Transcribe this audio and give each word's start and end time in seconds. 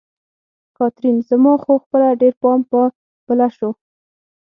کاترین: 0.77 1.17
زما 1.29 1.53
خو 1.63 1.73
خپله 1.83 2.07
ډېر 2.21 2.33
پام 2.41 2.59
په 2.69 2.79
بله 3.27 3.47
شو. 3.57 3.69